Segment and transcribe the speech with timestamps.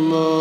[0.00, 0.37] Mama.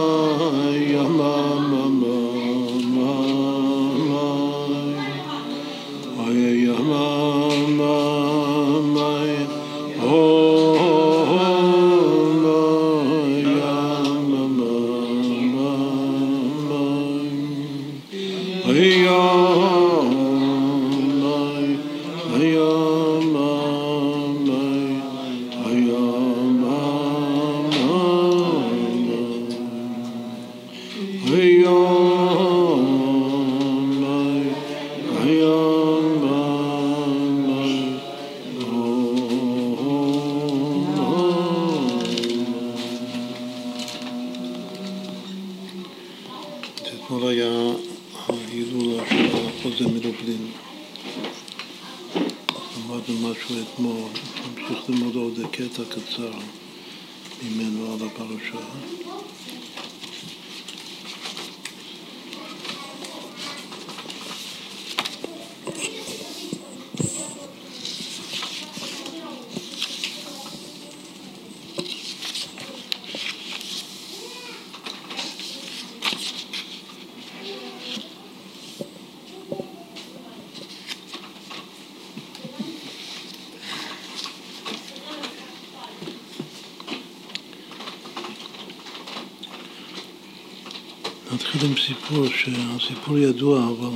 [91.63, 93.89] עם סיפור, שהסיפור ידוע, אבל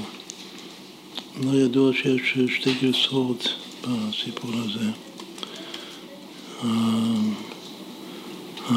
[1.43, 3.47] לא ידוע שיש שתי גרסאות
[3.81, 4.89] בסיפור הזה.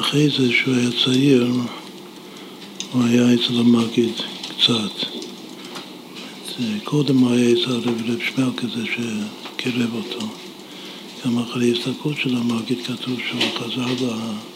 [0.00, 1.52] אחרי זה, שהוא היה צעיר,
[2.92, 4.12] הוא היה אצל המגיד
[4.48, 5.08] קצת.
[6.84, 8.02] קודם הוא היה אצל רב
[8.34, 10.26] שמל כזה שקירב אותו.
[11.26, 14.53] גם אחרי ההסתכלות של המגיד כתוב שהוא חזר ל...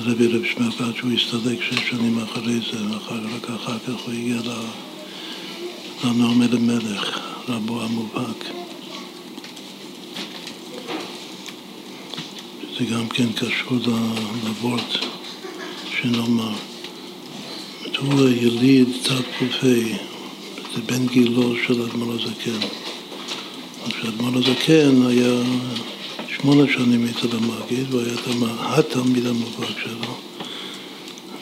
[0.00, 4.14] רבי רב שמעון עד שהוא הסתלק שש שנים אחרי זה, אחר, רק אחר כך הוא
[4.14, 4.36] הגיע
[6.04, 8.44] לנעמד המלך, רבו המובהק.
[12.78, 13.78] זה גם כן קשור
[14.44, 14.96] לוורט
[16.00, 16.54] שנאמר.
[17.98, 19.66] הוא יליד תק"ה,
[20.74, 22.66] זה בן גילו של אדמו"ר הזקן.
[23.84, 25.42] עכשיו אדמו"ר הזקן היה
[26.42, 28.14] שמונה שנים אצל המגיד, והוא היה
[28.78, 30.14] התלמיד המובהק שלו.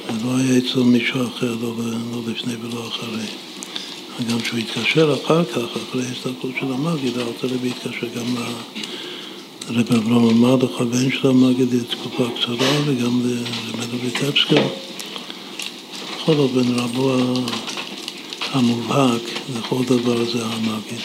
[0.09, 1.75] ולא היה אצל מישהו אחר, לא,
[2.13, 3.27] לא לפני ולא אחרי.
[4.21, 8.35] וגם כשהוא התקשר אחר כך, אחרי ההסתכלות של המגיד, הרצה לוי התקשר גם
[9.71, 13.21] לרב אברהם מרדך, הבן של המגיד, לתקופה קצרה, וגם
[13.73, 14.67] למדו ויטבסקר.
[16.17, 17.17] בכל אופן, רבו
[18.53, 19.23] המובהק
[19.59, 21.01] לכל דבר זה המגיד.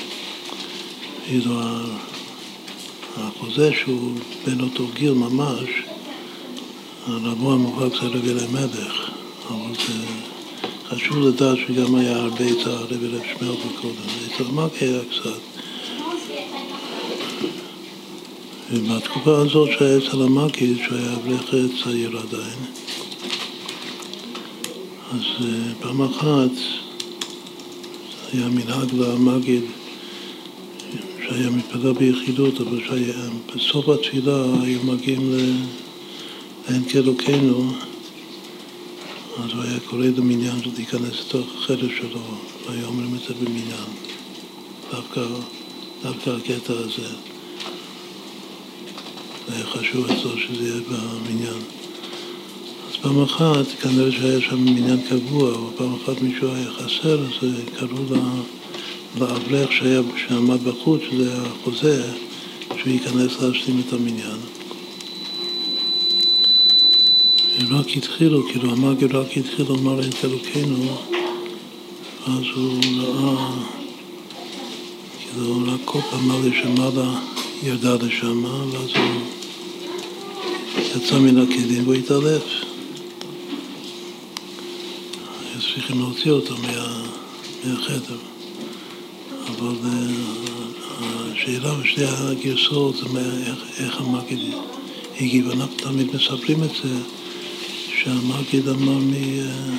[3.18, 4.12] החוזה שהוא
[4.46, 5.70] בן אותו גיל ממש,
[7.08, 9.12] רבו המובהק זה רבי למלך,
[9.50, 9.94] אבל זה
[10.90, 13.94] חשוב לדעת שגם היה הרבה אצל הרבי רב שמואל קודם,
[14.28, 15.40] אצל מק היה קצת.
[18.72, 21.50] ובתקופה הזאת שהיה אצל המקיד, שהוא היה אברך
[21.84, 22.60] צעיר עדיין,
[25.12, 26.52] אז אה, פעם אחת
[28.34, 29.64] היה מנהג למגיד
[31.42, 35.34] שהיה מתפלל ביחידות, אבל שהיה, בסוף התפילה היו מגיעים
[36.68, 37.72] לעין כאלוקינו,
[39.38, 42.22] אז הוא היה קורא למניין להיכנס לתוך החדר שלו,
[42.68, 43.90] והיו אומרים את זה במניין.
[44.92, 45.22] דווקא,
[46.04, 47.08] דווקא הקטע הזה.
[49.48, 51.62] זה היה חשוב אצלו שזה יהיה במניין.
[52.90, 57.50] אז פעם אחת, כנראה שהיה שם מניין קבוע, אבל פעם אחת מישהו היה חסר, אז
[57.76, 58.20] קראו לה...
[59.72, 62.04] שהיה, שעמד בחוץ, שזה החוזה,
[62.68, 64.38] שהוא ייכנס להשלים את המניין.
[67.70, 70.98] רק התחילו, כאילו המאגר רק התחיל לומר את אלוקינו,
[72.26, 73.52] אז הוא ראה,
[75.20, 77.20] כאילו רק כל פעם עלה שמעלה
[77.64, 79.22] ירדה לשם, ואז הוא
[80.96, 82.44] יצא מן הכלים והוא התעלף.
[85.54, 87.04] היו צריכים להוציא אותו מה,
[87.64, 88.31] מהחדר.
[89.62, 90.10] אבל
[91.02, 92.96] אה, השאלה בשתי הגרסאות
[93.80, 94.40] איך המגיד
[95.20, 95.50] הגיב.
[95.50, 96.96] אנחנו תמיד מספרים את זה,
[97.98, 99.76] שהמגיד אמר מי, אה,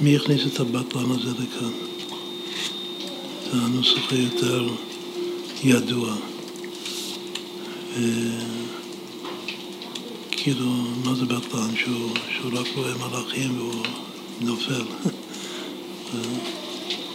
[0.00, 1.70] מי הכניס את הבטלן הזה לכאן.
[3.52, 4.68] זה הנוסח היותר
[5.64, 6.14] ידוע.
[7.96, 8.00] ו...
[10.30, 10.66] כאילו,
[11.04, 11.76] מה זה בטלן?
[11.76, 13.84] שהוא, שהוא רק רואה מלאכים והוא
[14.40, 14.84] נופל.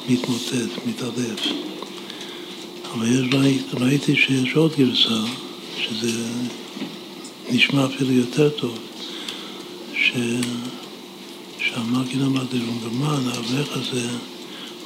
[0.08, 1.40] מתמוטט, מתעלף.
[2.94, 3.34] אבל יש,
[3.74, 5.22] ראיתי שיש עוד גרסה,
[5.78, 6.12] שזה
[7.50, 8.78] נשמע אפילו יותר טוב,
[9.94, 10.12] ש...
[11.60, 14.08] שהמגין אמר דרונגמן, האברך הזה,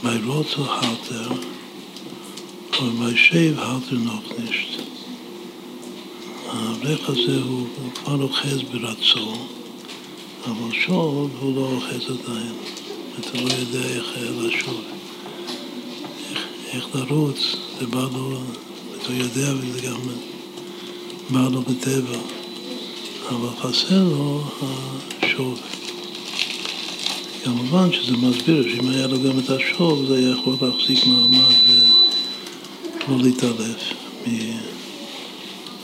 [0.04, 1.30] מי רוצו הרטר,
[2.80, 4.82] אבל מי שב הרטר נוכנישט.
[6.48, 9.34] האברך הזה הוא, הוא כבר אוחז ברצו,
[10.46, 12.54] אבל שוב הוא לא אוחז עדיין.
[13.20, 14.06] אתה לא יודע איך
[14.42, 14.82] לשוב,
[16.74, 18.42] איך, לרוץ, זה בא לו,
[18.98, 20.00] אתה יודע וזה גם
[21.30, 22.18] בא לו בטבע,
[23.30, 24.44] אבל חסר לו
[25.22, 25.60] השוב.
[27.44, 31.54] כמובן שזה מסביר שאם היה לו גם את השוב זה היה יכול להחזיק מעמד
[33.08, 33.94] ולא להתעלף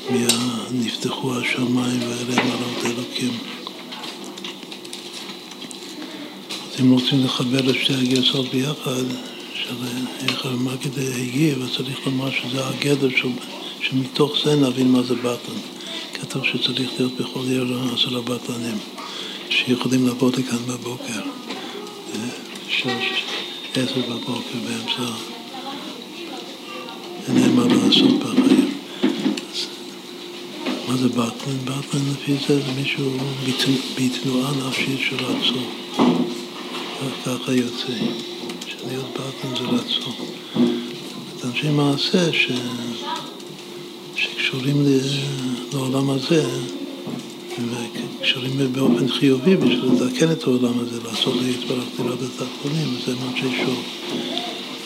[0.10, 3.38] מ"נפתחו השמיים ואלה מראות אלוקים".
[6.74, 9.04] אז אם רוצים לחבר את שתי הגרסאות ביחד,
[9.70, 9.86] של
[10.30, 13.28] איך המגיד הגיב, אז צריך לומר שזה הגדר של,
[13.82, 15.60] שמתוך זה נבין מה זה בטן.
[16.14, 18.78] כתוב שצריך להיות בכל עיר עשרה בטנים,
[19.50, 21.22] שיכולים לבוא לכאן בבוקר.
[22.70, 23.24] שש,
[23.76, 25.14] עשר בבוקר באמצע,
[27.28, 28.74] אין להם מה לעשות בחיים.
[30.88, 31.58] מה זה בטלן?
[31.66, 33.12] בטלן לפי זה זה מישהו
[33.96, 35.70] בתנועה נפשית של רצון.
[37.26, 37.94] ככה יוצא,
[38.90, 40.14] שלהיות בטלן זה רצון.
[41.46, 42.52] אנשי מעשה ש...
[44.16, 44.86] שקשורים
[45.74, 46.46] לעולם הזה,
[48.20, 53.84] וקשורים באופן חיובי בשביל לתקן את העולם הזה, לעשות להתברך דירה בתחתונים, וזה אנשי שוב.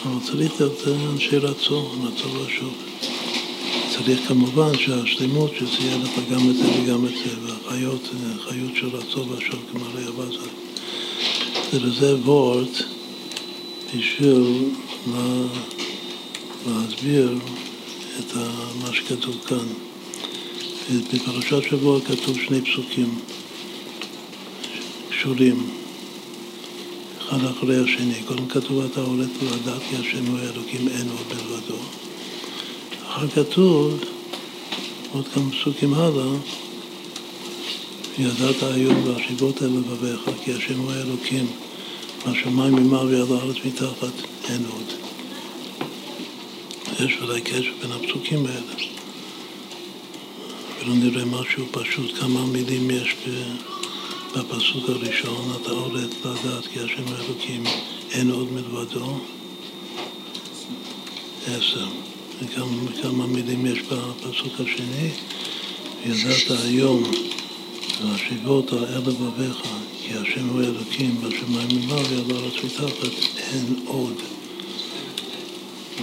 [0.06, 0.82] אבל צריך להיות
[1.14, 2.74] אנשי רצון, רצון לשוב.
[3.96, 8.10] צריך כמובן שהשלמות שציין לך גם את זה וגם את זה, והחיות,
[8.40, 10.50] חיות של רצון ושוב כמו הרי אבזה.
[11.72, 12.93] זה לזה וורט
[13.98, 14.70] בשביל
[16.68, 17.38] להסביר
[18.20, 18.36] את
[18.82, 19.66] מה שכתוב כאן.
[21.14, 23.20] בפרשת שבוע כתוב שני פסוקים
[25.10, 25.70] קשורים,
[27.20, 28.24] אחד אחרי השני.
[28.28, 31.78] קודם כתוב אתה הולך לדעת כי השם הוא אלוקים אין עוד בלבדו.
[33.08, 34.00] אחר כתוב,
[35.12, 36.34] עוד כמה פסוקים הלאה,
[38.20, 41.46] ידעת היום והשיבות אל לבביך, כי השם הוא אלוקים,
[42.26, 44.14] מהשמיים ממעל ויד הארץ מתחת,
[44.50, 44.94] אין עוד.
[47.00, 48.74] יש ודאי קשר בין הפסוקים האלה.
[50.80, 53.16] ולא נראה משהו פשוט, כמה מילים יש
[54.36, 57.64] בפסוק הראשון, אתה הולך לדעת כי השם האלוקים
[58.12, 59.20] אין עוד מלבדו.
[61.48, 61.88] עשר.
[62.42, 65.10] וכמה כמה מילים יש בפסוק השני,
[66.06, 67.04] ידעת היום
[68.02, 69.62] והשיבות אל לבביך,
[70.08, 73.08] כי השם הוא אלוקים בשמיים ממעל ויד הארץ מתחת,
[73.38, 74.14] אין עוד.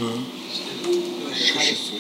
[0.01, 0.13] מה?
[1.35, 1.99] 16,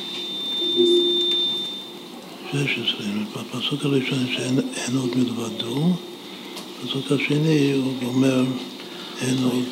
[3.36, 5.92] בפסוק הראשון שאין עוד מלבדו,
[6.82, 8.44] בפסוק השני הוא אומר
[9.20, 9.64] אין עוד,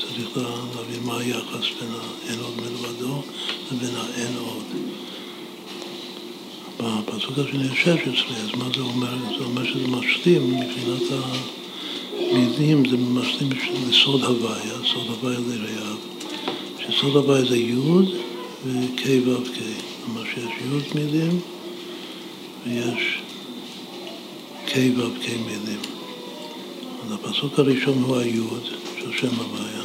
[0.00, 0.36] צריך
[0.76, 3.22] להבין מה היחס בין האין עוד מלבדו
[3.72, 4.64] לבין האין עוד.
[6.78, 9.14] בפסוק השני 16, אז מה זה אומר?
[9.38, 13.50] זה אומר שזה משלים מבחינת המילים, זה משלים
[13.88, 15.96] לסוד הוויה, סוד הוויה לרעיו,
[16.78, 17.74] שסוד הוויה זה י'
[18.66, 19.58] וק' ו' ק',
[20.04, 21.40] כלומר שיש י' מילים
[22.66, 23.18] ויש
[24.66, 25.80] ק' ו' ק' מילים.
[27.06, 28.64] אז הפסוק הראשון הוא היוד
[28.98, 29.84] של שם הוויה,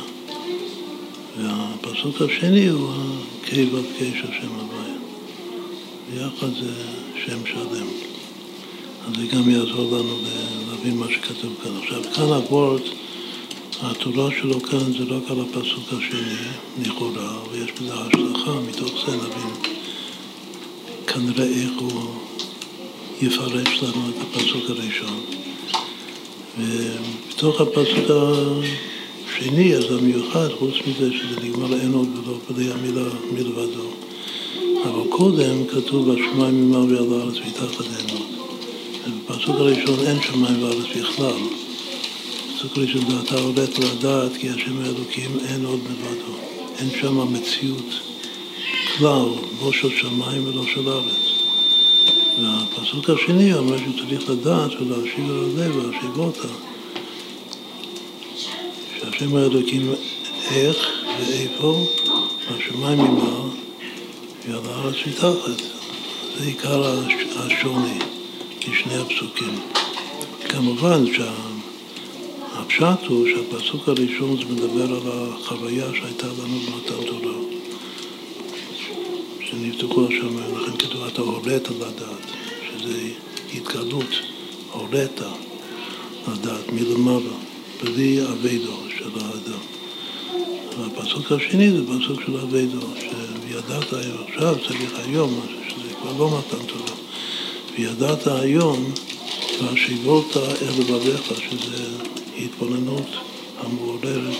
[1.37, 4.82] והפסוק השני הוא ה-K ו' K של שם הוויה.
[6.13, 6.71] ביחד זה
[7.25, 7.87] שם שלם.
[9.07, 10.17] אז זה גם יעזור לנו
[10.69, 11.71] להבין מה שכתוב כאן.
[11.83, 12.81] עכשיו, כאן הוורט,
[13.81, 16.35] התורה שלו כאן זה רק על הפסוק השני,
[16.81, 19.73] לכאורה, ויש בזה השלכה, מתוך זה נבין
[21.07, 22.01] כנראה איך הוא
[23.21, 25.19] יפרש לנו את הפסוק הראשון.
[26.59, 28.11] ובתוך הפסוק
[29.27, 33.89] השני, אז המיוחד, חוץ מזה שזה נגמר אין עוד ולא בלי המילה מלבדו.
[34.83, 38.27] אבל קודם כתוב בשמיים ממעל ועל הארץ מתחת אין עוד.
[39.07, 41.41] ובפסוק הראשון אין שמיים וארץ בכלל.
[42.49, 46.33] בפסוק הראשון אתה הולך לדעת כי השם האלוקים אין עוד מלבדו.
[46.79, 47.85] אין שם מציאות
[48.97, 49.25] כלל,
[49.61, 51.33] לא של שמיים ולא של ארץ.
[52.41, 56.47] והפסוק השני אומר שצריך לדעת ולהשיב על הלב ולהשיבותה.
[58.99, 59.93] שהשם האלוקים
[60.51, 60.77] איך
[61.19, 61.85] ואיפה,
[62.47, 63.62] השמיים ממעל
[64.47, 65.61] ועל הארץ מתחת.
[66.37, 66.83] זה עיקר
[67.35, 67.99] השוני
[68.69, 69.59] משני הפסוקים.
[70.49, 77.33] כמובן שהפשט הוא שהפסוק הראשון זה מדבר על החוויה שהייתה לנו במתן תורה.
[79.39, 80.71] שנפתחו השמיים, לכן
[81.07, 82.31] אתה הורית לדעת,
[82.69, 83.09] שזה
[83.55, 84.15] התגלות,
[84.71, 85.21] הורית,
[86.27, 87.35] לדעת מלמעלה,
[87.83, 89.63] בלי אבידו של האדם.
[90.77, 92.79] והפסוק השני זה פסוק של אבידו,
[93.53, 96.97] וידעת היום, עכשיו צריך היום, שזה כבר לא מתן תורה,
[97.77, 98.91] וידעת היום
[99.61, 101.85] והשיבות אל לבביך, שזה
[102.37, 103.05] התבוננות
[103.57, 104.37] המעוררת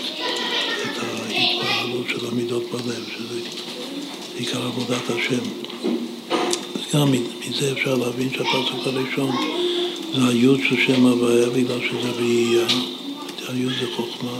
[0.82, 3.40] את ההתפעלות של המידות בלב, שזה
[4.36, 5.44] עיקר עבודת השם.
[6.74, 7.12] אז גם
[7.48, 9.30] מזה אפשר להבין שהפסוק הראשון
[10.14, 12.66] זה היוד של שם הוויה, בגלל שזה ראייה,
[13.48, 14.38] היוד זה חוכמה,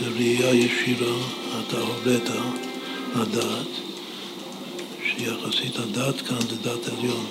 [0.00, 1.16] זה ראייה ישירה,
[1.60, 2.30] אתה הודית
[3.14, 3.66] לדעת,
[5.04, 7.26] שיחסית הדת כאן זה דת עליון.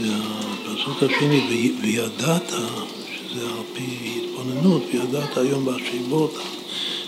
[0.00, 2.52] והפסוק השני, וידעת,
[3.14, 6.34] שזה על פי התבוננות, וידעת היום בהשיבות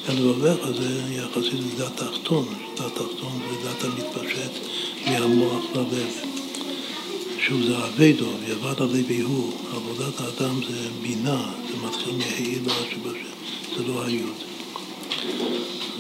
[0.09, 4.51] אל לבביך, זה יחסית לדת תחתון, דת תחתון זה דת המתפשט
[5.07, 6.11] מהמוח ללב.
[7.39, 13.83] שוב זה אבדו, ויבד הלוי הוא, עבודת האדם זה בינה, זה מתחיל מהעילה שבשם, זה
[13.89, 14.35] לא היוד.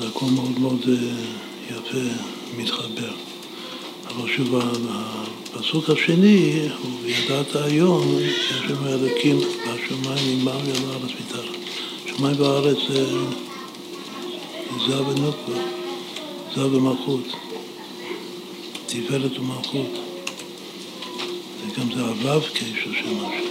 [0.00, 0.80] זה הכל מאוד מאוד
[1.70, 1.98] יפה,
[2.56, 3.12] מתחבר.
[4.08, 4.54] אבל שוב,
[5.54, 8.16] הפסוק השני, הוא וידעת היום,
[8.50, 11.58] השם האלוקים בשמיים ממעל ולארץ מתחת.
[12.06, 12.78] שמיים וארץ
[14.86, 15.60] זה ונוקבה,
[16.54, 17.26] זר ומלכות,
[18.86, 19.90] תפארת ומלכות.
[21.60, 23.43] זה גם זה הוו קשר של משהו.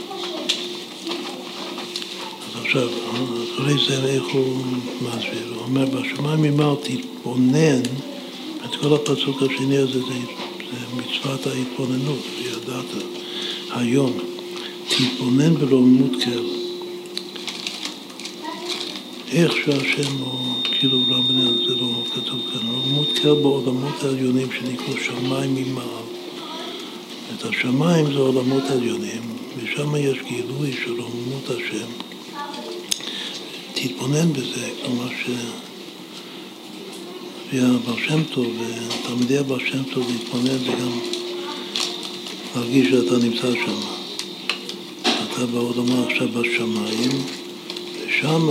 [2.76, 2.90] עכשיו,
[3.56, 4.64] אחרי זה איך הוא
[5.02, 5.54] מסביר?
[5.56, 7.82] הוא אומר, בשמיים ממעל תתבונן,
[8.66, 10.14] את כל הפסוק השני הזה זה
[10.98, 12.86] מצוות ההתבוננות, וידעת
[13.72, 14.14] היום,
[14.88, 16.46] תתבונן ברוממות כל.
[19.32, 25.56] איך שהשם הוא, כאילו רבנן, זה לא כתוב כאן, רוממות כל בעולמות העליונים שנקראו שמיים
[25.56, 26.06] ממעל.
[27.36, 29.22] את השמיים זה עולמות עליונים,
[29.58, 32.13] ושם יש גילוי של רוממות השם.
[33.84, 35.30] תתבונן בזה, כלומר ש...
[37.54, 38.48] והבר שם טוב,
[39.08, 41.00] תלמידי הבר שם טוב להתבונן זה גם
[42.56, 43.80] להרגיש שאתה נמצא שם.
[45.02, 47.12] אתה בעולמה עכשיו בשמיים,
[48.08, 48.50] ושם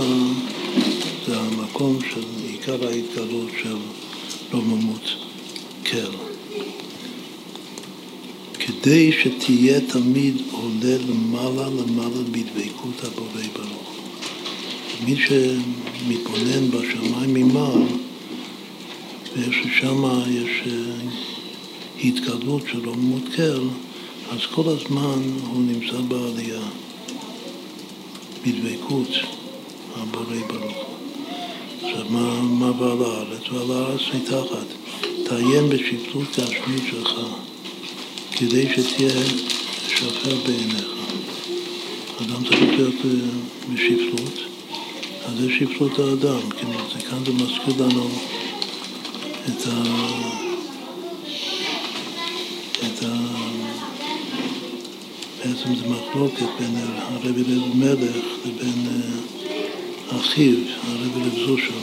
[1.27, 3.77] זה המקום של עיקר ההתגלות של
[4.51, 5.09] רוממות
[5.83, 6.11] קל.
[8.59, 13.92] כדי שתהיה תמיד עולה למעלה למעלה בדבקות הבורא ברוך.
[15.05, 17.83] מי שמתבונן בשמיים ממעל
[19.37, 20.73] וששם יש אה,
[22.03, 23.61] התגלות של עולמות קר,
[24.31, 26.61] אז כל הזמן הוא נמצא בעלייה,
[28.45, 29.07] בדבקות
[29.95, 30.85] הבורא ברוך.
[31.81, 33.47] עכשיו, מה, מה בא לארץ?
[33.51, 34.67] בא לארץ מתחת.
[35.25, 37.11] תעיין בשפלות גשמית שלך,
[38.31, 39.23] כדי שתהיה
[39.87, 40.87] שפר בעיניך.
[42.21, 43.09] אדם צריך להיות אה,
[43.73, 44.52] בשפלות,
[45.25, 46.65] אז זה שפלות האדם, כי
[47.09, 48.09] כאן זה מזכיר לנו
[49.45, 49.83] את ה...
[52.87, 53.15] את ה...
[55.39, 61.73] בעצם זה מחלוקת בין הרבי לב מלך לבין אה, אחיו, הרבי לב זושר,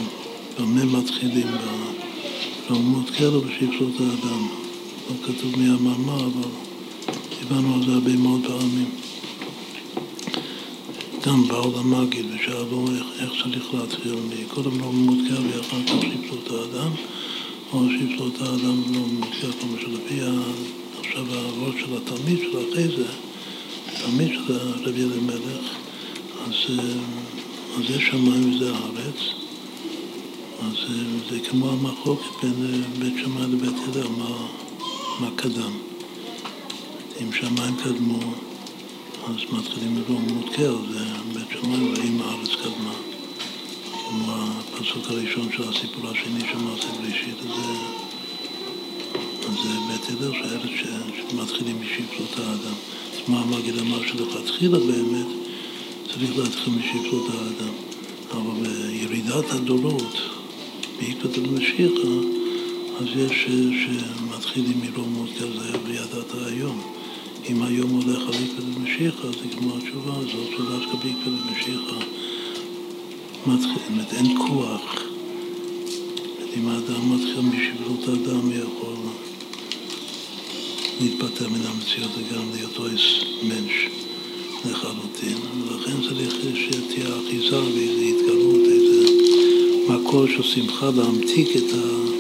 [0.59, 1.47] במה מתחילים
[2.69, 4.49] ברמות כאלה בשפלות האדם.
[5.11, 6.49] לא כתוב מי המאמר, אבל
[7.41, 8.91] דיברנו על זה הרבה מאוד פעמים.
[11.31, 14.15] גם באו למגיד ושאלו איך, איך צריך להתחיל,
[14.49, 16.91] קודם לא מותקר ואחר כך שפלות האדם.
[17.73, 20.21] או שפלות האדם לא מופיע כמו שלפי
[20.99, 23.07] עכשיו הראש של התלמיד של אחרי זה,
[23.87, 25.77] התלמיד של רבי אלימלך,
[26.47, 26.55] אז,
[27.77, 29.21] אז יש שמיים וזה הארץ,
[30.63, 30.77] אז
[31.31, 34.47] זה כמו המחלוקת בין בית שמאי לבית הלל, מה,
[35.21, 35.73] מה קדם.
[37.23, 38.19] אם שמיים קדמו,
[39.25, 42.93] אז מתחילים לראות מותקר, זה בית שמאי, והאם הארץ קדמה.
[44.09, 47.35] כמו הפסוק הראשון של הסיפור השני של מעשה בראשית,
[49.49, 50.71] אז זה בית הלל שהארץ
[51.31, 52.75] שמתחילים משפלות האדם.
[53.13, 55.27] אז מה המגיד אמר שלכתחילה באמת
[56.13, 57.75] צריך להתחיל משפלות האדם.
[58.31, 60.17] אבל בירידת הדורות,
[60.99, 62.09] בעקבות המשיחה,
[63.01, 63.47] אז יש
[63.85, 67.00] שמתחילים מרומות כזה וידעת היום.
[67.51, 71.97] אם היום הולך על עקבת המשיחה, זה כמו התשובה הזאת, שדווקא בעקבות המשיחה
[73.47, 75.03] מתחיל, זאת אין כוח.
[76.57, 78.97] אם האדם מתחיל משבלות האדם, הוא יכול
[81.01, 83.89] להתפטר מן המציאות וגם להיות אויס מנש
[84.71, 85.37] לחלוטין.
[85.69, 89.11] ולכן צריך שתהיה אחיזה ואיזו התגלות, איזה
[89.89, 92.11] מקור של שמחה להמתיק את, ה,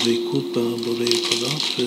[0.00, 1.80] ודבקות בבורא יתברך,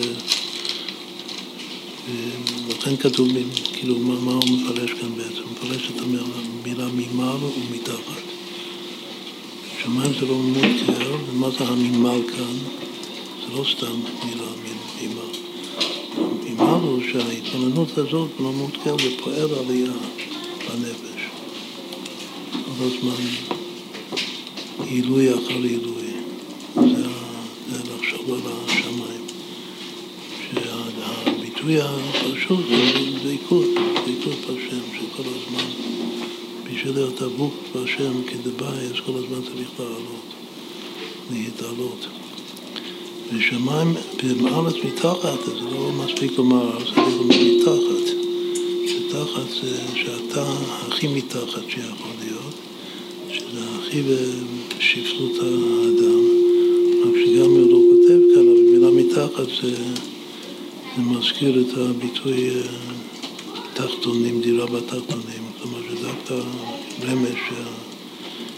[2.67, 3.27] ולכן כתוב,
[3.73, 5.41] כאילו, מה, מה הוא מפרש כאן בעצם?
[5.41, 8.23] הוא מפרש את המילה ממעל ומתחת.
[9.83, 10.93] שמיים זה רוממות כן?
[11.29, 12.57] ומה זה הממעל כאן?
[13.41, 14.47] זה לא סתם מילה
[15.01, 15.25] ממעל.
[16.43, 19.91] ממעל הוא שההתבוננות הזאת, ברוממות כן, זה פועל עלייה
[20.69, 21.21] בנפש.
[22.51, 23.25] כל הזמן
[24.85, 26.02] עילוי אחר עילוי.
[31.63, 33.65] שהביטוי הפשוט זה דבקות,
[34.05, 35.69] דבקות בהשם, שכל הזמן,
[36.63, 40.33] בשביל להיות דבוק בהשם כדבעי, אז כל הזמן צריך לעלות,
[41.31, 42.07] להתעלות.
[43.33, 43.93] ושמיים
[44.43, 48.13] בארץ מתחת, זה לא מספיק לומר, זה לא מתחת.
[48.95, 50.45] מתחת זה שאתה
[50.87, 52.53] הכי מתחת שיכול להיות.
[53.29, 56.23] שזה הכי בשפלות האדם,
[57.01, 59.75] רק שגם הוא לא כותב כאן, אבל מילה מתחת זה,
[60.97, 62.61] זה מזכיר את הביטוי אה,
[63.73, 66.33] תחתונים, דירה בתחתונים, כלומר שדווקא
[67.03, 67.33] רמז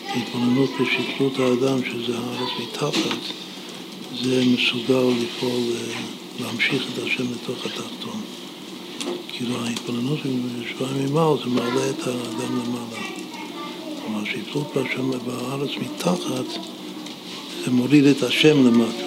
[0.09, 3.17] שההתבוננות בשפלות האדם, שזה הארץ מתחת,
[4.21, 5.99] זה מסוגל לפעול, אה,
[6.39, 8.21] להמשיך את השם לתוך התחתון.
[9.27, 13.01] כאילו ההתבוננות בשבועיים ממעל זה מעלה את האדם למעלה.
[14.01, 16.61] כלומר שיפלות בהשם בארץ מתחת
[17.65, 19.05] זה מוריד את השם למטה.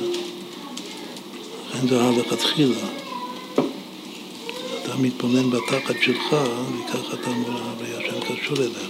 [1.69, 2.98] לכן זה הלכתחילה.
[4.99, 8.89] מתבונן בתחת שלך וככה אתה אומר, הרי השם קשור אליך.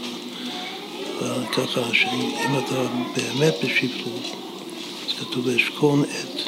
[1.22, 2.82] וככה שאם אתה
[3.16, 4.22] באמת בשפלות,
[5.06, 6.40] אז כתוב אשכון את,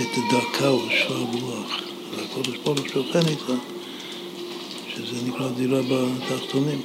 [0.00, 1.80] את דרכה או שפר רוח.
[2.16, 3.52] והקודש ברוך שוכן איתך,
[4.88, 6.80] שזה נקרא דירה בתחתונים.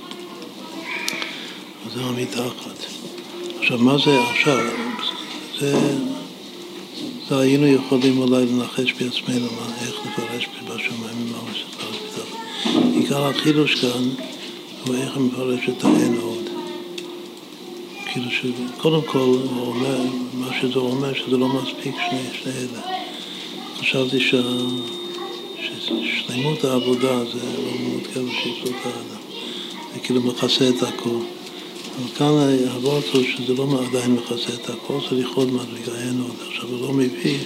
[1.94, 2.86] זה המתחת.
[3.60, 4.60] עכשיו, מה זה עכשיו?
[5.60, 5.98] זה,
[7.34, 11.66] זה היינו יכולים אולי לנחש בעצמנו מה, איך לפרש בשמיים ומה לפרש
[12.08, 12.38] מתחת.
[12.96, 14.10] עיקר החידוש כאן
[14.88, 16.50] הוא איך מפרש את האין עוד.
[18.12, 20.02] כאילו שקודם כל הוא אומר,
[20.34, 22.82] מה שזה אומר שזה לא מספיק שני, שני אלה.
[23.80, 24.42] חשבתי שה,
[25.62, 29.22] ששלמות העבודה זה לא מאוד כאילו שיפלות האדם.
[29.94, 31.20] זה כאילו מכסה את הכל.
[32.18, 36.36] כאן הוא שזה לא עדיין מכסה את הכל, זה לכבוד מדרגה, אין עוד.
[36.48, 37.38] עכשיו הוא לא מביא,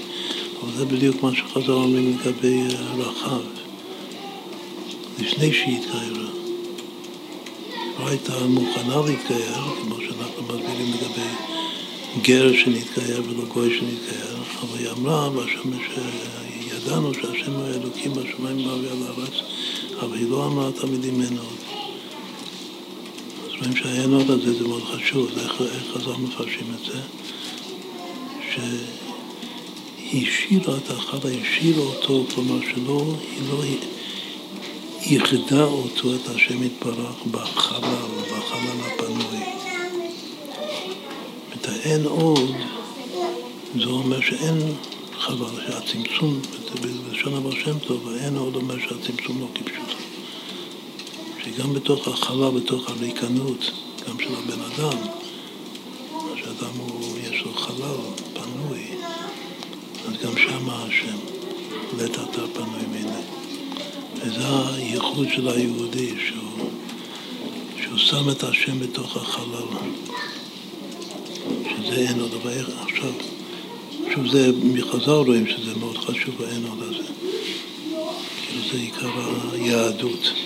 [0.61, 3.41] אבל זה בדיוק מה שחזר אומרים לגבי אה, רחב.
[5.19, 6.29] לפני שהתגיירה.
[7.99, 11.27] לא הייתה מוכנה להתגייר, כמו שאנחנו מסבירים לגבי
[12.21, 15.29] גר שנתגייר ולא גוי שנתגייר, אבל היא אמרה,
[16.63, 19.33] שידענו שהשם הוא אלוקים בשמיים ועל הארץ,
[19.99, 21.66] אבל היא לא אמרה תלמידים אין עוד.
[23.59, 25.61] רואים שהעין עוד הזה זה מאוד חשוב, איך,
[25.93, 26.99] חז"ל מפרשים את זה?
[28.51, 33.63] שהיא השאירה את החלל, השאירה אותו, כלומר שלא, היא לא
[35.01, 39.43] איחדה אותו, את השם יתברך, בחלל, בחלל הפנוי.
[41.53, 42.55] את האין עוד,
[43.75, 44.57] זה אומר שאין
[45.17, 46.41] חלל, שהצמצום,
[46.81, 49.47] בלשון אבר שם טוב, האין עוד אומר שהצמצום לא
[51.47, 51.57] כפשוטו.
[51.57, 53.71] שגם בתוך החלל, בתוך הריקנות,
[54.07, 54.97] גם של הבן אדם,
[56.35, 57.95] שאדם הוא, יש לו חלל
[58.33, 58.87] פנוי,
[60.07, 61.17] אז גם שם השם,
[61.97, 63.21] לית אתה פנוי מיני.
[64.15, 66.69] וזה הייחוד של היהודי, שהוא,
[67.83, 69.77] שהוא שם את השם בתוך החלל,
[71.69, 73.11] שזה אין עוד, אבל עכשיו,
[74.13, 77.07] שוב זה, מחז"ל רואים שזה מאוד חשוב, האין עוד הזה.
[78.47, 79.09] כאילו זה עיקר
[79.53, 80.36] היהדות.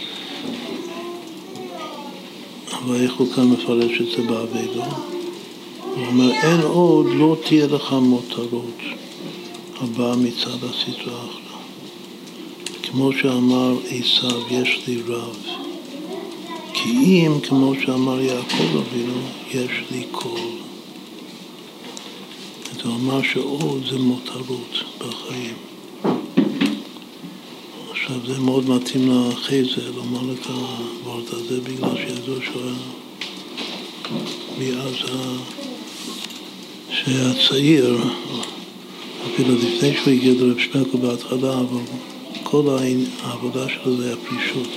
[2.86, 4.84] אבל איך הוא כאן מפרש את זה באבידו?
[5.96, 8.78] הוא אומר, אין עוד, לא תהיה לך מותרות
[9.82, 11.42] הבאה מצד הסטרה האחרונה.
[12.84, 15.38] כמו שאמר עשיו, יש לי רב.
[16.74, 20.40] כי אם, כמו שאמר יעקב אבינו, יש לי קול.
[22.76, 25.71] זה אומר שעוד זה מותרות בחיים.
[28.12, 32.62] עכשיו זה מאוד מתאים לאחרי זה, לומר את הוורט הזה, בגלל שידוע שהוא
[34.60, 34.94] מאז
[36.90, 37.98] שהיה צעיר,
[39.26, 41.82] אפילו לפני שהוא הגיע לרב שמקו בהתחלה, אבל
[42.44, 42.78] כל
[43.24, 44.68] העבודה שלו זה היה פרישות,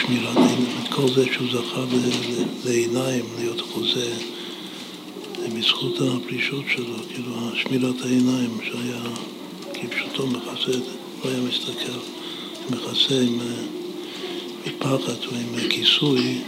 [0.00, 1.84] שמירת עיניים, את כל זה שהוא זכה
[2.64, 4.14] לעיניים, להיות חוזה,
[5.56, 9.02] בזכות הפרישות שלו, כאילו שמירת העיניים שהיה
[9.74, 10.78] כפשוטו מכסה,
[11.24, 12.19] לא היה מסתכל.
[12.70, 13.38] מכסה עם
[14.66, 16.38] מפחד או עם כיסוי,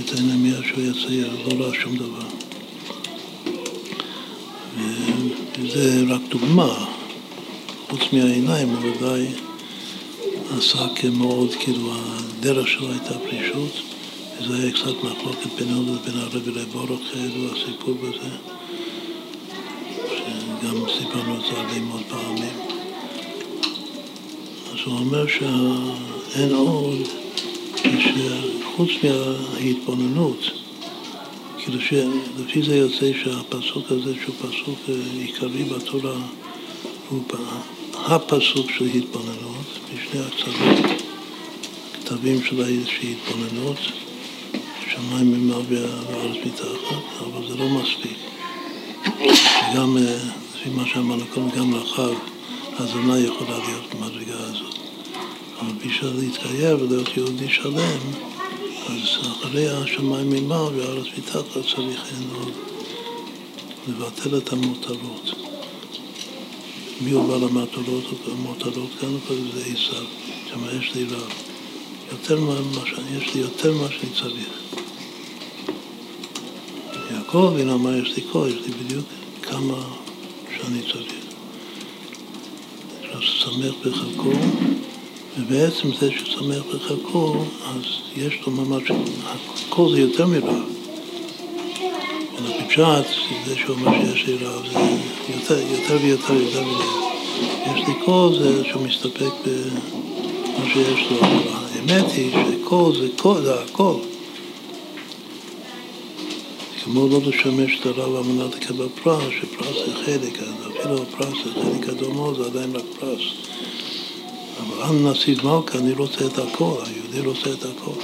[0.00, 2.26] את מיד שהוא יצייר, לא ראה שום דבר.
[5.58, 6.84] וזה רק דוגמה,
[7.90, 9.26] חוץ מהעיניים הוא ודאי
[10.58, 13.72] עשה מאוד, כאילו הדרך שלו הייתה פרישות,
[14.40, 18.36] וזה היה קצת מחלוקת בינו לבין הרבי לבורוך, ידוע הסיפור בזה,
[20.08, 22.63] שגם סיפרנו את זה הרבה מאוד פעמים.
[24.84, 26.98] הוא אומר שאין עוד,
[27.76, 30.38] שחוץ מההתבוננות,
[31.58, 36.14] כאילו שלפי זה יוצא שהפסוק הזה, שהוא פסוק אה, עיקרי בתורה,
[37.08, 37.22] הוא
[37.94, 41.00] הפסוק של התבוננות, בשני הקצוות,
[41.92, 43.78] כתבים של התבוננות,
[44.90, 48.18] שמיים ממעל והארץ מתחת, אבל זה לא מספיק.
[49.34, 50.16] שגם, אה,
[50.54, 52.12] לפי מה שאמרנו קודם, גם לאחר
[52.78, 54.73] הזונה יכולה להיות במדרגה הזאת.
[55.60, 57.98] אבל בשביל להתקיים ולהיות יהודי שלם,
[58.86, 62.52] אז אחרי השמיים ממעל והארץ מתחת צריך עוד
[63.88, 65.30] לבטל את המותרות.
[67.00, 68.04] מי הוא בעל המותרות?
[68.32, 69.08] המותרות כאן
[69.54, 70.04] זה עשיו,
[70.50, 71.32] שם יש לי רב.
[72.12, 72.54] יותר מה,
[73.16, 74.48] יש לי יותר ממה שאני צריך.
[77.10, 79.04] יעקב אבינו אמר יש לי כל, יש לי בדיוק
[79.42, 79.82] כמה
[80.56, 81.24] שאני צריך.
[83.20, 84.32] שמח בחלקו,
[85.38, 87.82] ובעצם זה ששמח בחלקו, אז
[88.16, 88.82] יש לו ממש,
[89.68, 90.74] הכל זה יותר מרב.
[92.64, 93.06] בפשט,
[93.46, 94.78] זה שהוא אומר שיש לי רב, זה
[95.34, 97.04] יותר, יותר ויותר, יותר ויותר.
[97.74, 101.38] יש לי כל זה שהוא מסתפק במה שיש לו, אבל
[101.74, 103.94] האמת היא שכל זה, כל זה הכל.
[106.84, 111.50] כמו לא לשמש את הרב על מנת לקבל פרס, שפרס זה חלק, אפילו הפרס זה
[111.54, 113.22] חלק גדול מאוד, זה עדיין רק פרס.
[114.84, 118.00] אל נשיג מלכה, אני רוצה את הכל, היהודי רוצה את הכל.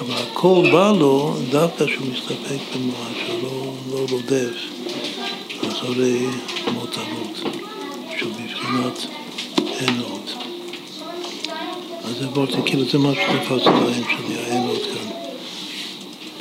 [0.00, 4.56] אבל הכל בא לו דווקא שהוא מסתפק במועד, שהוא לא, רודף
[5.68, 6.26] אחרי
[6.72, 7.56] מותרות,
[8.18, 9.06] שהוא בבחינת
[9.80, 10.30] אין עוד.
[12.04, 15.10] אז זה בורתי, כאילו זה מה שתפס את העין שלי, האין עוד כאן,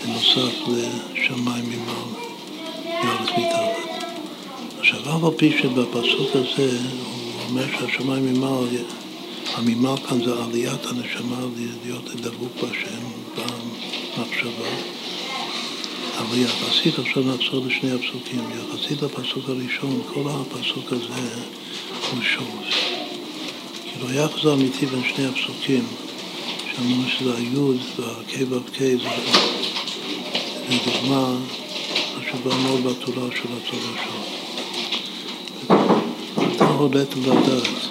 [0.05, 2.11] בנוסף לשמיים ממעל,
[3.03, 4.05] מארץ מתחת.
[4.79, 8.65] עכשיו, אף על פי שבפסוק הזה הוא אומר שהשמיים ממעל
[9.55, 11.37] הממעל כאן זה עליית הנשמה
[11.83, 13.01] להיות דבוק בהשם
[13.35, 14.69] במחשבה.
[16.17, 21.43] אבל יחסית, עכשיו נחזור לשני הפסוקים, יחסית לפסוק הראשון, כל הפסוק הזה
[22.11, 22.61] הוא שוב.
[23.91, 25.83] כאילו היחס האמיתי בין שני הפסוקים,
[26.75, 29.09] שאמרנו שזה היוד והקי והקי, זה
[30.85, 31.35] דוגמה
[32.15, 34.21] חשובה מאוד בתורה של התורה שלו.
[36.55, 37.90] אתה הולט לדעת כי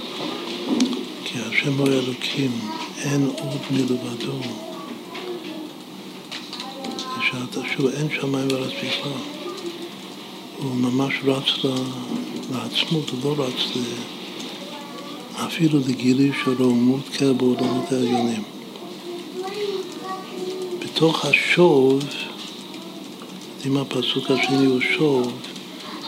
[1.66, 2.51] הוא אלוקים,
[2.99, 4.38] אין עוד מלבדו.
[7.23, 9.12] שאתה שוב, אין שמיים וארץ בכלל.
[10.57, 11.44] הוא ממש רץ
[12.53, 13.77] לעצמות, הוא לא רץ.
[15.46, 18.42] אפילו לגילי של רוממות בעולמות העליונים.
[20.79, 22.03] בתוך השוב,
[23.66, 25.33] אם הפסוק השני הוא שוב,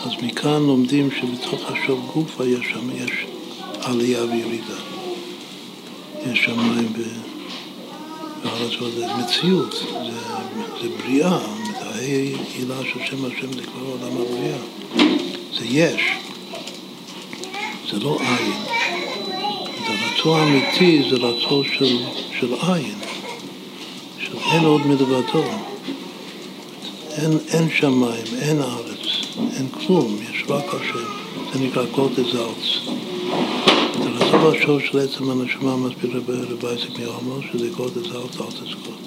[0.05, 3.25] אז מכאן לומדים שבתוך השוב גופה יש שם, יש
[3.81, 4.92] עלייה וירידה.
[6.31, 6.93] יש שמיים
[8.43, 10.19] והארץ, זה מציאות, זה,
[10.81, 11.39] זה בריאה,
[11.95, 14.57] הילה של שם השם זה כבר עולם הבריאה,
[15.59, 16.01] זה יש,
[17.91, 18.53] זה לא עין.
[19.87, 21.97] זה רצון אמיתי, זה רצון של,
[22.39, 22.99] של עין,
[24.19, 25.43] של אין עוד מלבדו.
[27.17, 29.07] אין, אין שמיים, אין ארץ,
[29.57, 31.05] אין כלום, יש רק השם,
[31.53, 33.02] זה נקרא קוטזלץ.
[34.33, 38.99] השור של עצם הנשמה מסביר רבי עסק מעלמו, שזה קודש ארץ אל תזכות.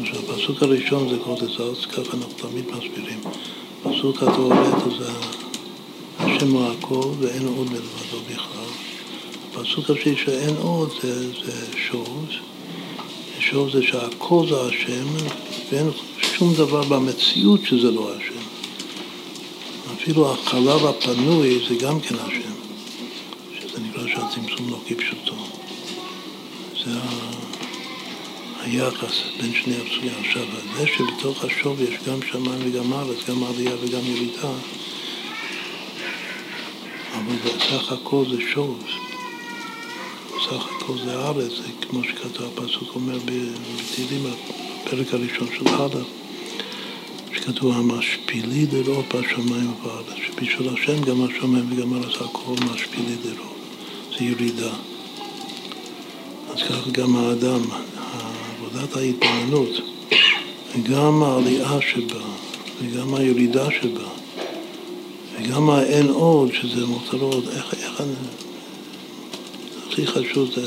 [0.00, 3.20] הפסוק הראשון זה קודש ארץ, ככה אנחנו תמיד מסבירים.
[3.82, 5.10] פסוק התאורטה זה
[6.18, 8.70] השם הוא הכל ואין עוד מלבדו בכלל.
[9.54, 12.26] הפסוק השני שאין עוד זה, זה שוב.
[13.40, 15.06] שוב זה שהכל זה השם
[15.72, 18.40] ואין שום דבר במציאות שזה לא השם.
[19.94, 22.39] אפילו החלב הפנוי זה גם כן השם.
[24.30, 25.34] שהצמצום לא כפשוטו.
[26.84, 26.90] זה
[28.60, 30.10] היחס בין שני הפסוקים.
[30.20, 30.42] עכשיו,
[30.76, 34.52] זה שבתוך השוב יש גם שמיים וגם ארץ, גם עלייה וגם ירידה,
[37.14, 38.84] אבל בסך הכל זה שוב.
[40.26, 44.26] בסך הכל זה ארץ, זה כמו שכתוב, הפסוק אומר בתהילים,
[44.84, 46.04] הפרק הראשון של הלאה,
[47.34, 53.59] שכתוב המשפילי לראות בשמיים ובארץ, שבשביל השם גם השמיים וגם הארץ הכל משפילי לראות.
[54.20, 54.70] ירידה.
[56.54, 57.60] אז ככה גם האדם,
[58.58, 59.80] עבודת ההתבוננות,
[60.74, 62.24] וגם העלייה שבה,
[62.82, 64.08] וגם הירידה שבה,
[65.38, 68.14] וגם האין עוד, שזה מותרות, איך, איך אני...
[69.88, 70.66] הכי חשוב זה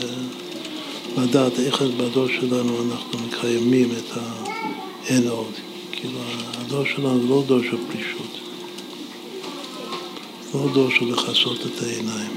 [1.17, 5.53] לדעת איך בדור שלנו אנחנו מקיימים את האין עוד.
[5.91, 6.19] כאילו,
[6.57, 8.39] הדור שלנו זה לא דור של פרישות,
[10.53, 12.31] לא דור של לכסות את העיניים.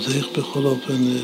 [0.00, 1.18] אז איך בכל אופן, אה,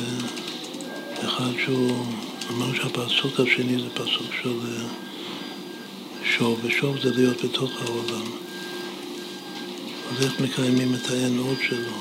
[1.24, 2.06] אחד שהוא,
[2.50, 4.86] אמרנו שהפסוק השני זה פסוק של אה,
[6.24, 8.26] שוב, ושוב זה להיות בתוך העולם.
[10.10, 11.92] אז איך מקיימים את עוד שלו?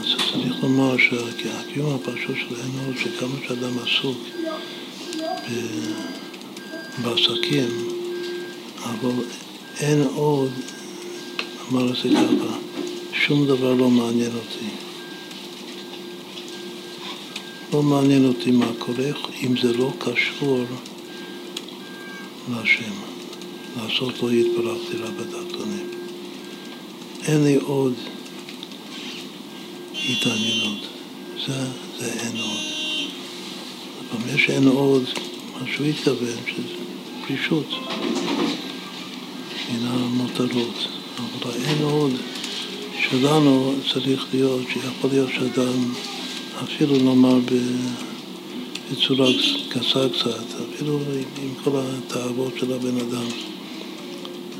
[0.00, 4.18] אז צריך לומר שהקיום הפשוט של עוד, שכמה שאדם עסוק
[7.02, 7.88] בעסקים,
[8.84, 9.24] אבל
[9.80, 10.52] אין עוד,
[11.70, 12.59] אמר את זה ככה,
[13.30, 14.66] שום דבר לא מעניין אותי.
[17.72, 19.08] לא מעניין אותי מה קורה,
[19.42, 20.64] אם זה לא קשור
[22.50, 22.92] להשם,
[23.76, 25.88] לעשות לא יתברכתי לה בתחתונים.
[27.26, 27.94] אין לי עוד
[29.94, 30.86] התעניינות,
[31.46, 31.64] זה,
[31.98, 32.60] זה אין עוד.
[34.12, 35.04] אבל יש אין עוד,
[35.52, 36.74] מה שהוא התכוון, שזה
[37.26, 37.68] פרישות
[39.70, 40.88] מן המותרות.
[41.42, 42.12] אבל אין עוד
[43.10, 45.92] שלנו צריך להיות, שיכול להיות שאדם,
[46.64, 47.38] אפילו נאמר
[48.92, 49.28] בצורה
[49.68, 50.44] גסה קצת,
[50.74, 50.98] אפילו
[51.42, 53.26] עם כל התאוות של הבן אדם,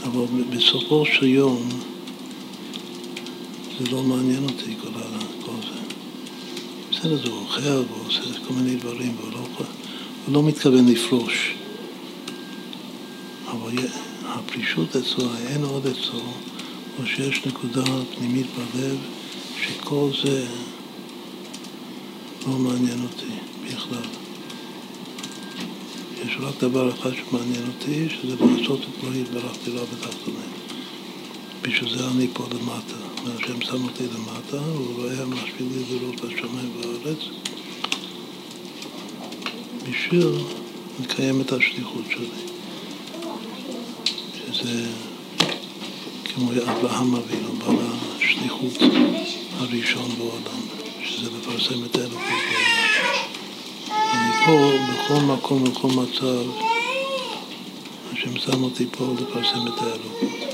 [0.05, 1.69] אבל בסופו של יום
[3.79, 5.81] זה לא מעניין אותי כל, ה, כל זה.
[6.91, 9.39] בסדר, זה אוכל ועושה כל מיני דברים, והוא לא,
[10.27, 11.55] הוא לא מתכוון לפרוש.
[13.47, 13.73] אבל
[14.25, 16.23] הפרישות אצלו, אין עוד אצלו,
[16.99, 17.85] או שיש נקודה
[18.17, 18.97] פנימית בלב
[19.63, 20.47] שכל זה
[22.47, 23.33] לא מעניין אותי
[23.67, 24.09] בכלל.
[26.27, 30.51] יש רק דבר אחד שמעניין אותי, שזה לעשות את לא התברכתי לה בתחתונים.
[31.63, 33.11] בשביל זה אני פה למטה.
[33.27, 37.19] השם שם אותי למטה, הוא רואה משפיל לי לראות בשמיים בארץ,
[39.91, 40.29] בשביל
[41.01, 42.27] לקיים את השליחות שלי.
[44.53, 44.87] שזה
[46.41, 47.77] כמו אברהם אבינו, בעל
[48.17, 48.79] השליחות
[49.59, 50.61] הראשון בעולם,
[51.05, 52.91] שזה לפרסם את האלוקות בעולם.
[53.89, 56.51] אני פה, בכל מקום, בכל מצב,
[58.13, 60.49] השם שם אותי פה לפרסם את האלוקות.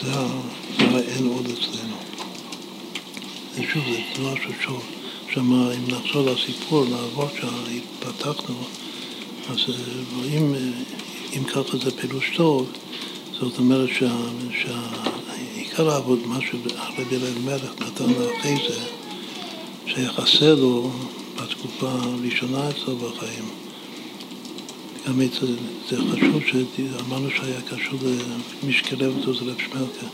[0.00, 0.12] זה,
[0.78, 1.96] זה האין עוד אצלנו.
[3.54, 3.82] ושוב,
[4.16, 4.82] זה משהו שוב.
[5.34, 8.54] שמה, אם נחזור לסיפור, לעבור שהתפתחנו,
[9.50, 9.58] אז
[10.16, 10.54] רואים,
[11.36, 12.66] אם ככה זה פירוש טוב,
[13.40, 13.88] זאת אומרת
[14.52, 18.80] שעיקר העבוד, מה שהרבי אלימלך נתן אחרי זה,
[19.86, 20.90] שהיה חסר לו
[21.36, 23.44] בתקופה הראשונה אצלו בחיים.
[25.08, 25.46] גם זה,
[25.88, 27.98] זה חשוב שאמרנו שהיה קשור
[28.62, 30.06] למי שקירב אותו זה רב שמלכה.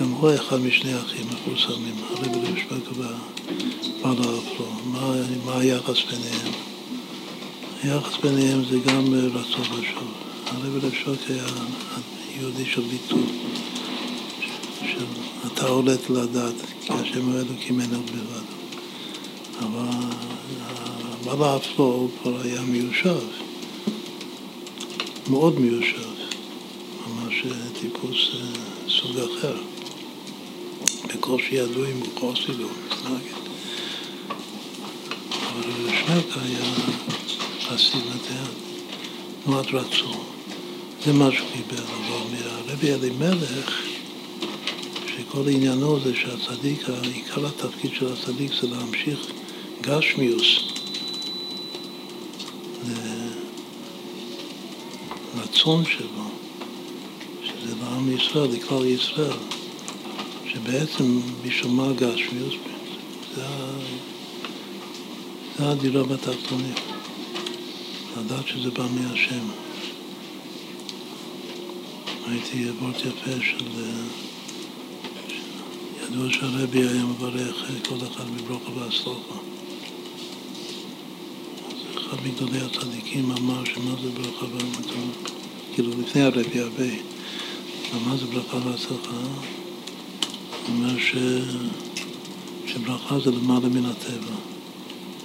[0.00, 4.66] גם הוא היה אחד משני אחים מפורסמים, הרב רב שמלכה ובעל האפרו.
[4.84, 6.52] מה, מה היחס ביניהם?
[7.82, 10.12] היחס ביניהם זה גם רצון ושוב.
[10.46, 11.46] הרב רב שמלכה היה
[12.40, 13.26] יהודי של ביטול,
[14.80, 15.04] של
[15.46, 18.44] אתה עולת לדעת, כי השם הוא אלוקים אין בלבד.
[19.58, 20.08] אבל
[21.24, 23.18] בעל האפרו כבר היה מיושב.
[25.30, 26.08] מאוד מיושב,
[27.06, 27.44] ממש
[27.80, 28.30] טיפוס
[28.88, 29.56] סוג אחר.
[31.08, 33.38] בקושי ידעו אם הוא חוסי לו, מתנגד.
[35.30, 36.74] אבל שמלכה היה
[37.68, 38.52] חסיד נתן,
[39.44, 40.37] תנועת רצון.
[41.04, 43.82] זה מה שהוא קיבל, אבל מהרבי אלימלך,
[45.06, 49.18] שכל עניינו זה שהצדיק, עיקר התפקיד של הצדיק זה להמשיך
[49.80, 50.58] גשמיוס.
[55.36, 56.24] הרצון שלו,
[57.44, 59.38] שזה לעם ישראל, לכלל ישראל,
[60.46, 62.54] שבעצם בשביל מה גשמיוס,
[63.36, 63.44] זה
[65.58, 66.74] הדירה בתחתונים,
[68.18, 69.67] לדעת שזה בא מהשם.
[72.30, 73.64] הייתי וורט יפה של...
[76.02, 79.38] ידוע שהרבי היה מברך כל אחד בברוכו והצלחה.
[81.96, 85.00] אחד מגדולי הצדיקים אמר שמה זה ברכה והצלחה.
[85.74, 86.88] כאילו לפני הרבי הרבה,
[88.06, 89.16] מה זה ברכה והצלחה?
[89.16, 91.14] הוא אומר ש...
[92.66, 94.34] שברכה זה למעלה מן הטבע.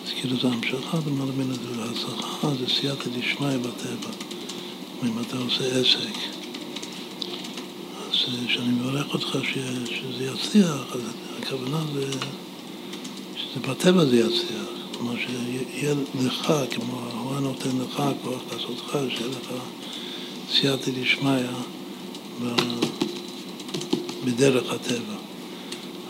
[0.06, 1.86] אז כאילו זה המשכה למעלה מן הטבע.
[1.86, 4.12] הצלחה זה סייעתא דשמיא בטבע.
[5.04, 6.33] אם אתה עושה עסק,
[8.28, 9.54] אז כשאני מברך אותך ש...
[9.86, 11.02] שזה יצליח, אז
[11.40, 12.06] הכוונה זה
[13.36, 14.74] שזה בטבע זה יצליח.
[14.98, 19.54] כמו שיהיה לך, כמו הוא הנותן לך כוח לעשות לך, שיהיה לך
[20.52, 21.44] סייעתא דשמיא
[24.26, 25.16] בדרך הטבע.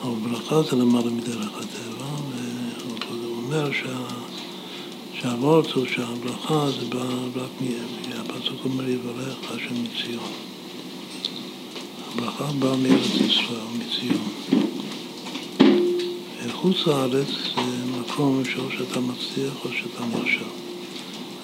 [0.02, 2.06] אבל ברכה זה למעלה מדרך הטבע,
[3.10, 3.97] והוא אומר שה...
[5.13, 7.49] שהוורט הוא שהברכה זה בא רק
[8.10, 10.53] מהפסוק אומר יברך השם מציון.
[12.15, 14.34] הברכה באה מארץ ישראל, מציון.
[16.63, 17.62] חוץ לארץ זה
[17.99, 20.45] מקום שאו שאתה מצליח או שאתה נכשל.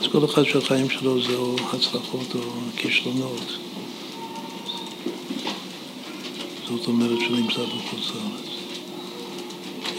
[0.01, 2.39] אז כל אחד שהחיים שלו זה או הצלחות או
[2.77, 3.57] כישלונות.
[6.67, 8.49] זאת אומרת שהוא נמצא בחוץ לארץ.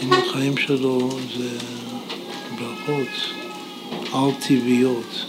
[0.03, 1.57] אם החיים שלו זה
[2.59, 3.07] ברכות
[4.13, 5.25] על-טבעיות,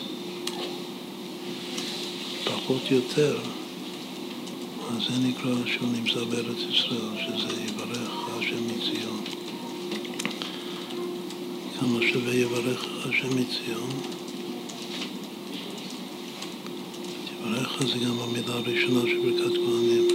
[2.45, 3.39] פחות יותר,
[5.09, 9.21] זה נקרא שהוא נמצא בארץ ישראל, שזה יברך השם מציון.
[11.81, 13.91] כמה שווה יברך השם מציון.
[17.41, 20.09] יברך זה גם המילה הראשונה של ברכת כהנים.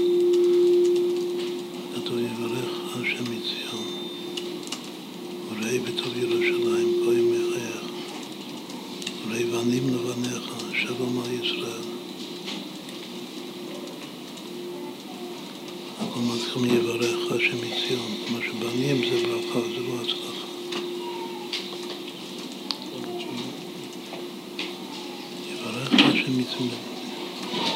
[1.95, 3.87] כתוב יברך השם מציון.
[5.49, 7.83] וראה בטוב ירושלים, כה ימי חייך.
[9.27, 11.96] וראה בנים לבניך, שלום על ישראל.
[16.17, 18.11] הכל מתחיל מיברך השם מציון.
[18.29, 20.47] מה שבנים זה ברכה, זה לא הצלחה.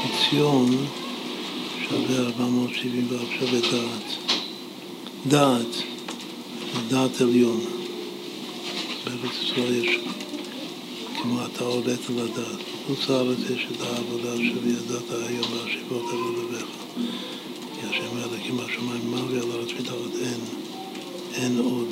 [0.05, 0.87] מציון
[1.89, 4.35] שווה 470 ואף שווה דעת.
[5.27, 5.83] דעת,
[6.87, 7.59] דעת עליון.
[9.05, 9.99] בארץ ישראל יש,
[11.21, 12.59] כמו אתה עולת על הדעת.
[12.83, 16.65] בחוץ לארץ יש את העבודה של ידעת היום והשיבות על לבביך.
[18.43, 20.39] כי השם אלוקים השמיים מעל ועל הארץ מתחת אין,
[21.33, 21.87] אין עוד.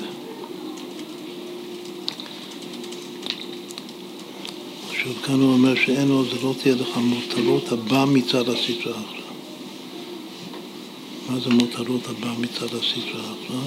[4.89, 9.21] עכשיו כאן הוא אומר שאין עוד, זה לא תהיה לך מותרות הבא מצד הסטרה אחרא.
[11.29, 13.59] מה זה מותרות הבא מצד הסטרה אחרא?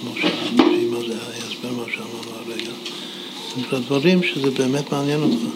[0.00, 2.72] כמו שלפי מה זה ההסבר מה שאמרנו הרגע.
[3.54, 5.54] זה נקרא דברים שזה באמת מעניין אותך.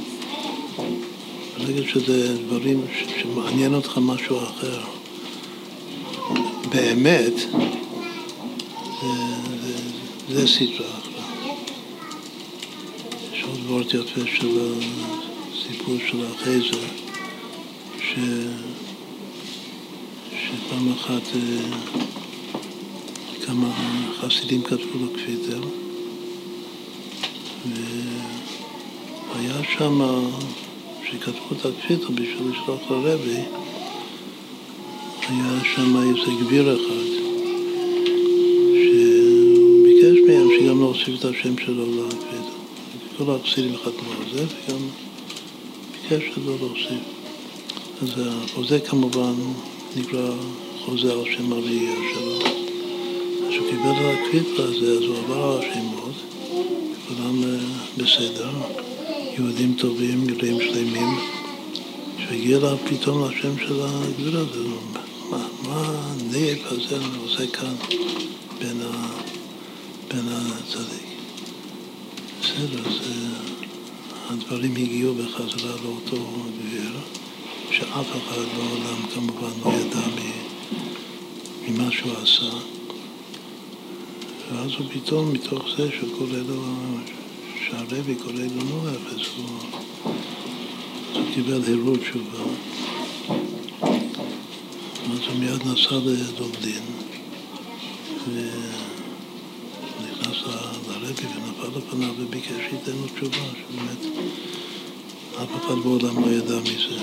[1.59, 2.81] ברגע שזה דברים
[3.21, 4.81] שמעניין אותך משהו אחר,
[6.75, 9.09] באמת, זה,
[9.63, 9.77] זה,
[10.29, 11.15] זה סטרה אחרא.
[13.67, 14.59] וורט יפה של
[15.53, 16.87] הסיפור של החייזר,
[17.99, 18.15] ש...
[20.33, 21.23] שפעם אחת
[23.47, 23.71] כמה
[24.21, 25.61] חסידים כתבו לו קפיטר,
[29.31, 30.01] והיה שם,
[31.03, 33.43] כשכתבו את הקפיטר בשביל לשלוח לרבי,
[35.29, 37.07] היה שם איזה גביר אחד,
[38.73, 42.55] שהוא ביקש מהם שגם להוסיף את השם שלו לקפיטר.
[43.19, 44.79] כל החסידים חתמו על זה, וגם
[45.93, 47.05] ביקש שלא להוסיף.
[48.03, 49.35] אז החוזה כמובן
[49.97, 50.31] נקרא
[50.85, 52.39] חוזה על שם הראייה שלו.
[53.51, 56.15] כשהוא קיבל את הקריטה הזה, אז הוא עבר על השמות,
[57.09, 57.43] כולם
[57.97, 58.51] בסדר,
[59.39, 61.09] יהודים טובים, יהודים שלמים,
[62.19, 64.61] כשהגיע לה פתאום לשם של הגביר הזה,
[65.35, 67.75] מה, מה הנאב הזה עושה כאן
[68.59, 69.07] בין, ה,
[70.09, 71.05] בין הצדיק?
[72.41, 73.01] בסדר, אז
[74.31, 76.17] הדברים הגיעו בחזרה לאותו
[76.59, 76.93] גביר,
[77.71, 80.07] שאף אחד בעולם כמובן לא ידע
[81.69, 82.57] ממה שהוא עשה.
[84.53, 86.63] ואז הוא פתאום, מתוך זה שקורא לו,
[87.67, 89.47] שהרבי קורא לו נואף, אז הוא,
[91.13, 92.74] הוא קיבל הירות תשובה.
[95.15, 96.83] אז הוא מיד נסע לדובלין,
[98.29, 100.37] ונכנס
[100.89, 104.01] לרבי ונפל לפניו וביקש שייתן לו תשובה, שבאמת
[105.43, 106.99] אף אחד בעולם לא ידע מזה.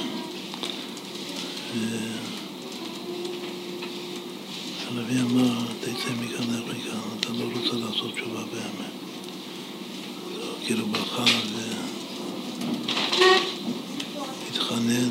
[4.88, 8.92] הנביא אמר, תצא מכאן איך מכאן, אתה לא רוצה לעשות תשובה באמת.
[10.66, 11.26] כאילו בכה
[14.50, 15.10] והתחנן,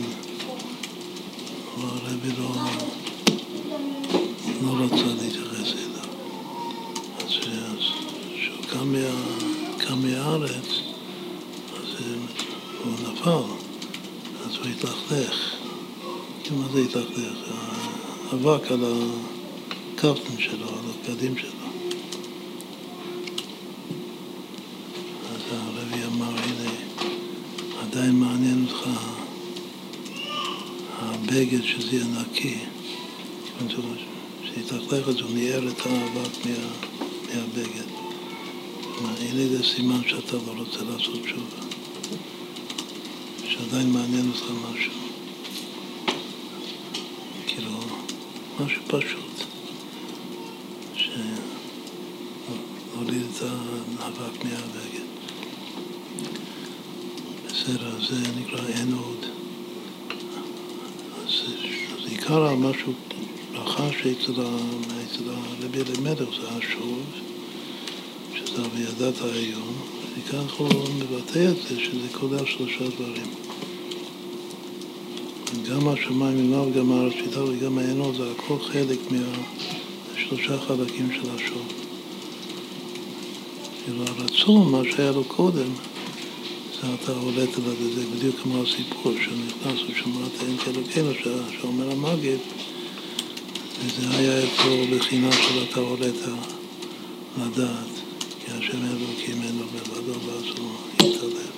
[1.77, 2.90] אבל הרבי לא, לא
[16.81, 17.39] מה זה התלכלך?
[18.33, 18.85] האבק על
[19.95, 21.51] הקפטן שלו, על הבגדים שלו.
[25.35, 26.71] אז הרבי אמר, הנה,
[27.81, 28.89] עדיין מעניין אותך
[30.99, 32.59] הבגד שזה יהיה נקי.
[34.43, 36.53] כשהתלכלך אז הוא ניער את האבק מה,
[37.35, 37.91] מהבגד.
[39.21, 41.63] הנה זה סימן שאתה לא רוצה לעשות תשובה,
[43.49, 45.11] שעדיין מעניין אותך משהו.
[47.47, 47.71] כאילו,
[48.65, 49.45] משהו פשוט,
[50.95, 51.23] שהוליד
[53.37, 53.43] את
[53.99, 55.09] האבק מהבגד.
[57.47, 59.27] בסדר, זה נקרא אין עוד.
[61.25, 61.33] אז,
[61.95, 62.93] אז עיקר המשהו,
[63.53, 67.03] ברכה שאצל הרבי אלימלך זה השוב,
[68.35, 69.75] שזה וידעת העליון,
[70.19, 73.50] וכך הוא מבטא את זה, שזה כולל שלושה דברים.
[75.71, 81.63] גם השמיים ממעל וגם הארץ איתה וגם העינות, זה הכל חלק מהשלושה חלקים של השוב.
[83.85, 85.71] כאילו הרצון, מה שהיה לו קודם,
[86.81, 91.11] זה אתה עולת עליו, זה בדיוק כמו הסיפור, שנכנס ושמעת אין כאלוקינו,
[91.61, 92.39] שאומר המגיד,
[93.85, 96.15] וזה היה אצלו בחינה של אתה עולת
[97.39, 97.93] לדעת,
[98.45, 101.51] כי השם אלוקים אין לו לבדו ואז הוא יתעלם.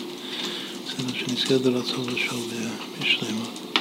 [0.86, 2.52] בסדר, שנזכה לרצון ושוב
[3.00, 3.71] בשלמות.